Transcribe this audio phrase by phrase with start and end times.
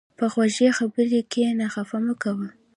[0.17, 2.47] په خوږې خبرې کښېنه، خفه مه کوه.